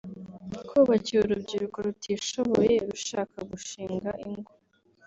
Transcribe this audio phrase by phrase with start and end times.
[0.69, 4.51] kubakira urubyiruko rutishoboye rushaka gushinga ingo